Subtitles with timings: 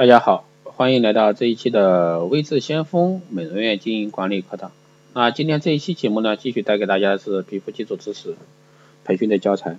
[0.00, 4.72] 大家好，欢迎来到这一期的微智先锋美容院经营管理课堂。
[5.12, 8.34] 那今天这一期节目呢，继续带给大家的是皮肤基础知识
[9.04, 9.76] 培训的教材。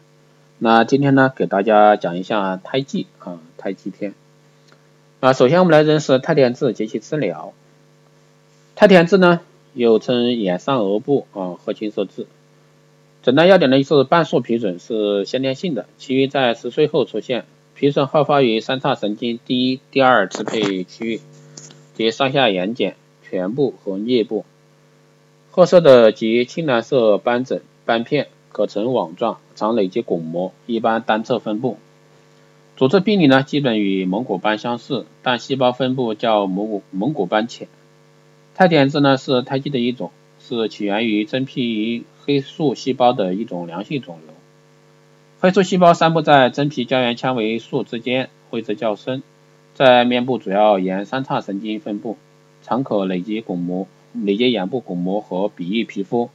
[0.59, 4.13] 那今天呢，给大家讲一下胎记啊，胎记篇。
[5.21, 7.53] 啊，首先我们来认识胎田痣及其治疗。
[8.75, 9.39] 胎田痣呢，
[9.73, 12.27] 又称眼上额部啊褐青色痣。
[13.23, 17.45] 诊断要点呢是半数皮损是先天性的，其余在十岁后出现。
[17.81, 21.21] 皮损好发于三叉神经第一、第二支配区域
[21.95, 22.93] 及上下眼睑、
[23.27, 24.45] 颧部和颞部。
[25.49, 31.79] 褐色的及青蓝色斑疹斑片可呈网状，常累积巩膜，一般单侧分布。
[32.77, 37.67] 组织病理呢，基本与蒙古斑相似，但细胞分布较蒙古蒙古斑浅。
[38.53, 44.35] 胎点痣呢是胎记的一种，是起源于真皮黑素细胞的一种良性肿瘤。
[45.43, 49.23] 黑素细胞散布在真皮胶原纤维束之间，位置较深，
[49.73, 52.15] 在面部主要沿三叉神经分布，
[52.61, 56.29] 常可累积巩膜、累积眼部巩膜和鼻翼皮肤。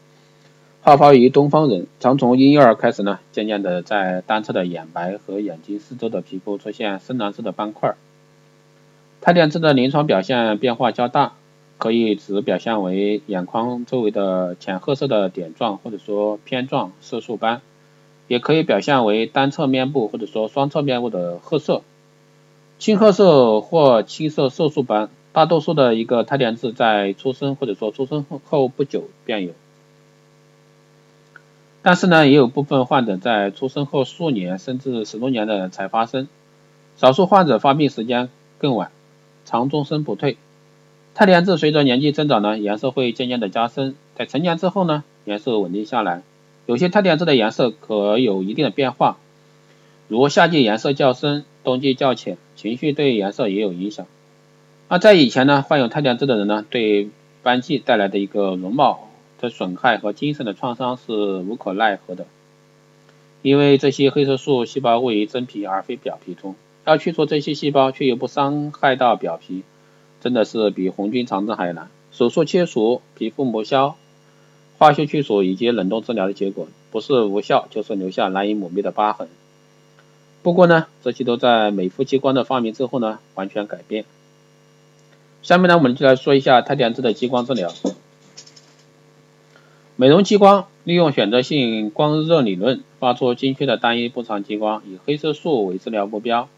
[0.80, 7.94] 好发于东方人，常从婴幼儿开始呢，渐渐的在单侧的眼白和眼睛四周的皮肤出现深蓝色的斑块。
[9.20, 11.34] 胎点痣的临床表现变化较大，
[11.78, 17.60] 可以只表现为眼眶周围的浅褐色的点状或者说片状色素斑。
[18.28, 21.82] 也可以表现为单侧面部或者说双侧面部的褐色、
[22.78, 29.52] 青褐色或青色色素斑，大多数的一个胎点痣在出生或者说出生后不久便有，
[31.82, 36.26] 但是呢，也有部分患者在出生后数年甚至十多年的才发生，
[36.96, 38.90] 少数患者发病时间更晚，
[39.44, 40.36] 常终身不退。
[41.14, 46.22] 胎点痣随着年纪增长呢，颜色会渐渐的加深，在成年之后呢，颜色稳定下来。
[46.66, 49.18] 有些胎点痣的颜色可有一定的变化，
[50.08, 54.06] 如夏季颜色较深，冬季较浅，情绪对颜色也有影响。
[54.88, 57.08] 那在以前呢，患有胎点痣的人呢，对
[57.42, 59.08] 斑迹带来的一个容貌
[59.40, 62.26] 的损害和精神的创伤是无可奈何的，
[63.42, 69.62] 因为这些黑色素细胞位于真皮而非表皮中，要去除这些细胞却又不伤害到表皮，
[70.20, 71.88] 真的是比红军长征还难。
[72.10, 73.94] 手术切除，皮肤磨削。
[74.78, 79.28] 化学去除以及冷冻治疗的结果，不是无效，就是留下难以抹灭的疤痕。
[80.42, 84.04] 不过呢，这些都在美肤激光的发明之后呢，完全改变。
[85.42, 87.72] 下面呢，我们就来说一下胎点痣的激光治疗。
[89.96, 96.48] 美容激光利用选择性光热理论，发出精确的单一波长激光，以黑色素为治疗目标。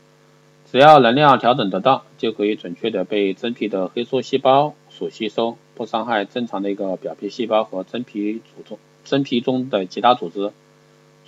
[0.70, 5.56] 只要能量调整得当，就可以准确的被真皮的黑素细胞所吸收。
[5.78, 10.50] 不伤害正常的一个表皮细胞和真皮组中真皮中的其他组织，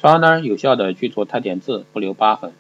[0.00, 2.53] 从而呢有效的去除胎点痣，不留疤痕。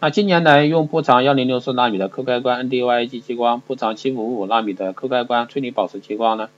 [0.00, 6.50] 那近年来用波长幺零六四纳米的扣开关 NDYG 激光，波长七五五纳米的扣开关催理宝石激光呢，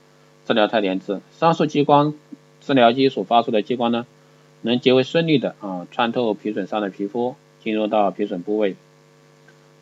[0.47, 1.21] 治疗胎点痣。
[1.31, 2.15] 上述激光
[2.59, 4.07] 治疗机所发出的激光呢，
[4.63, 8.75] 能极为顺利的啊穿透皮损伤的皮肤，进入到皮损部位。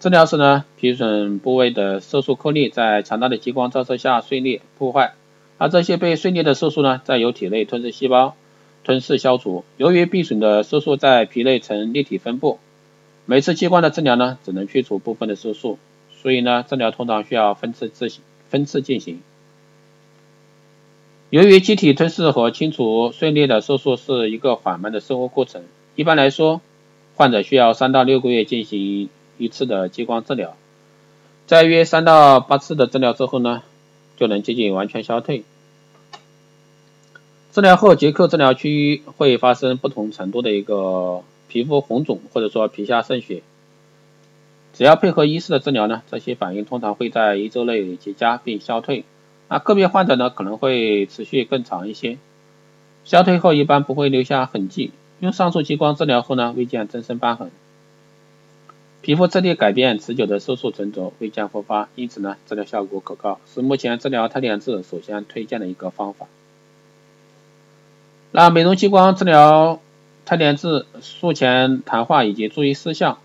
[0.06, 5.16] 治疗时呢，皮损部位的色素颗粒在强大的激光照射下碎裂破坏，
[5.58, 8.36] 而这些被碎裂的色素呢，再由体内吞噬细胞
[8.84, 9.66] 吞噬消除。
[9.78, 12.60] 由于避损的色素在皮内呈立体分布，
[13.26, 15.80] 每次激光的治疗呢，只能去除部分的色素，
[16.16, 18.22] 所以呢，治疗通常需要分次进行。
[18.50, 19.22] 分次进行。
[21.32, 25.64] 由于机体吞噬和清除碎裂的色素是一个缓慢的生物过程，
[25.96, 26.62] 一般来说，
[27.16, 29.10] 患者需要三到六个月进行。
[29.38, 30.56] 一次的激光治疗，
[31.48, 33.64] 在约三到八次的治疗之后呢，
[34.18, 35.44] 就能接近完全消退。
[37.52, 43.44] 治疗后结构治疗区域会发生不同程度的一个皮肤红肿或者说皮下渗血，
[44.74, 49.06] 只要配合医师的治疗呢，这些反应通常会在一周内结痂并消退。
[49.48, 52.18] 那个别患者呢可能会持续更长一些，
[53.04, 54.92] 消退后一般不会留下痕迹。
[55.22, 57.52] 用上述激光治疗后呢，未见增生疤痕。
[59.06, 66.26] 皮肤质地改变，持久的色素沉着，未见复发，因此呢，治疗效果可靠，是目前治疗胎点痣首先推荐的一个方法。
[68.32, 69.80] 那美容激光治疗
[70.26, 73.20] 胎点痣术前谈话以及注意事项。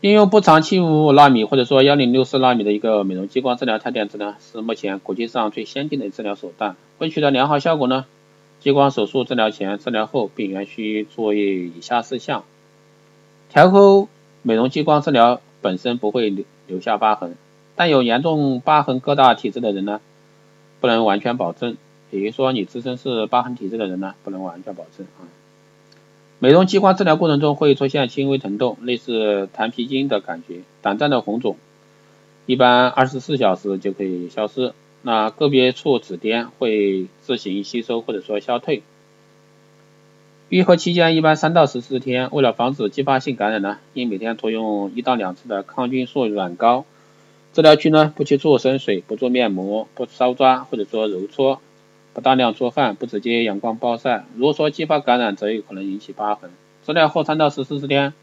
[0.00, 6.76] 应用波长七五五纳米或者说幺零六四纳米的一个美容激光治疗胎点痣呢，是目前国际上最先进的治疗手段。
[6.98, 8.06] 会取得良好效果呢？
[8.64, 12.44] 激光手术治疗前、治疗后，病原需注意以下事项。
[13.50, 14.08] 调口
[14.40, 17.34] 美容激光治疗本身不会留留下疤痕，
[17.76, 20.00] 但有严重疤痕疙瘩体质的人呢，
[20.80, 21.76] 不能完全保证。
[22.10, 25.28] 也就是说，你自身是疤痕体质的人呢，不能完全保证啊。
[26.38, 31.58] 美容激光治疗过程中会出现轻微疼痛，类似弹皮筋的感觉，短暂的红肿，
[32.46, 34.72] 一般二十四小时就可以消失。
[35.06, 38.82] 那个别处紫癜会自行吸收或者说消退。
[40.48, 42.30] 愈合期间一般三到十四天。
[42.32, 46.86] 为了防止继发性感染呢，应每天涂用一到两次的抗菌素软膏。
[47.52, 51.60] 治疗区呢不去做深水，不做面膜，不搔抓或者说揉搓，
[52.14, 54.24] 不大量做饭，不直接阳光暴晒。
[54.36, 56.50] 如果说继发感染，则有可能引起疤痕。
[56.86, 58.14] 治疗后三到十四天，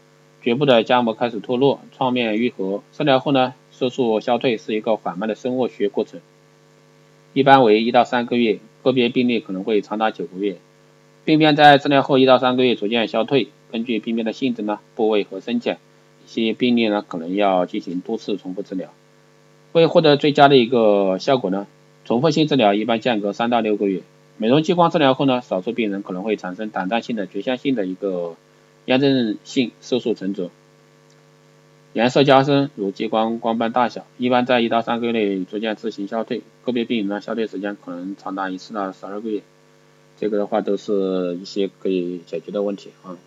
[0.42, 2.82] 局部的痂膜开始脱落，创面愈合。
[2.92, 6.20] 治疗后呢，色素消退是一个缓慢的生物学过程，
[7.34, 10.58] 一般为一到三个月，个别病例可能会长达九个月。
[11.24, 15.78] 病变在治疗后一到三个月逐渐消退，根据病变的性质呢、部位和深浅，
[16.26, 18.90] 一些病例呢可能要进行多次重复治疗。
[19.72, 21.66] 为获得最佳的一个效果呢，
[22.04, 24.02] 重复性治疗一般间隔三到六个月。
[24.36, 28.34] 美容激光治疗后呢，少数病人可能会产生短暂性的局限性的一个
[28.84, 30.50] 炎症性色素沉着，
[31.92, 36.42] 颜色加深如激光光斑大小，一般在一到三个月内逐渐自行消退。
[36.64, 39.42] 个别病人呢，消退时间可能长达一次到十二个月。
[40.18, 43.18] 这个的话都是一些可以解决的问题啊。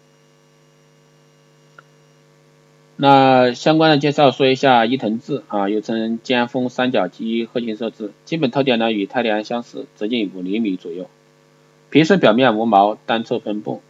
[2.98, 11.10] 那相关的介绍说一下伊藤痣啊，又称尖峰三角肌褐青色痣，基本特点呢与泰迪安相似，直径五厘米左右，
[11.90, 13.82] 皮肤表面无毛，单侧分布。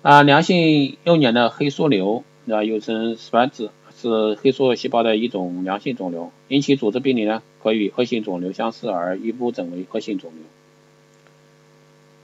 [0.00, 10.42] 啊，良性幼年的黑素瘤，那又称斑痣是黑素细胞的一种良性肿瘤，因其组织病理呢可与恶性肿瘤相似而预不诊为恶性肿瘤。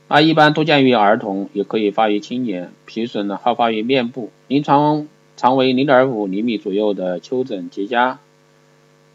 [0.08, 2.72] 啊，一般多见于儿童，也可以发于青年。
[2.84, 8.18] 皮损呢，好发于面部，临床常为零点五厘米左右的丘疹结痂。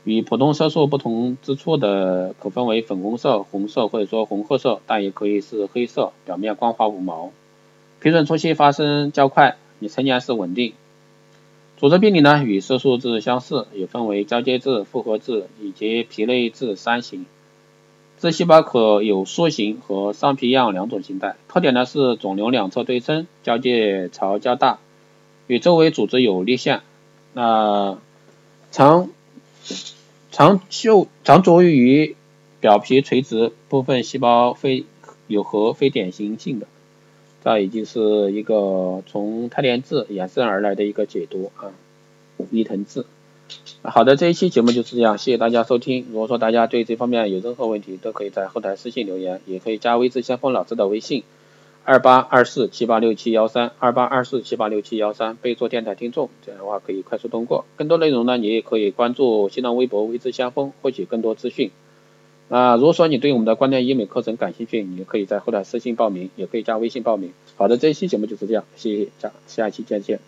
[0.03, 7.31] 与普通色素不同之处的，可分为粉红色、红色或者说红褐色，但也可以是黑色，表面光滑无毛。
[7.99, 10.73] 皮损初期发生较快，你成年时稳定。
[11.81, 17.25] 组织病理呢，与色素痣相似，也分为交接痣、复合痣以及皮内痣三型。
[18.19, 24.77] 这细胞可有梭形和上皮样两种形态，特点呢是肿瘤两侧对称，交界槽较大，
[25.47, 26.81] 与周围组织有裂线。
[27.33, 27.97] 那
[28.69, 29.09] 常
[30.29, 32.15] 常就常着于
[32.59, 34.85] 表皮垂直部分细胞非
[35.25, 36.67] 有核非典型性的。
[37.43, 41.73] 这已经是一个从胎联痣衍生而来的一个解读啊，
[42.51, 43.05] 伊藤痣。
[43.81, 46.05] 好的，这一期节目就是这样，谢谢大家收听。
[46.11, 51.23] 如果说大家对这方面有任何问题，都可以在后台私信留言，也可以加微智先锋老师的微信
[51.83, 57.65] 二八二四七八六七幺三二八二四七八六七幺三，备注电台听众，这样的话可以快速通过。
[57.75, 61.71] 更多内容呢，你也可以关注新浪微博微智先锋，获取更多资讯。
[62.51, 67.31] 啊，如果说你对我们的光电医美课程感兴趣，你可以在后台私信报名，也可以加微信报名。
[67.55, 70.19] 好的，这一期节目就是这样，谢谢，下下一期再见。